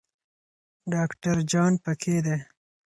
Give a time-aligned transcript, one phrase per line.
[0.93, 2.37] ډاکټر جان پکې دی.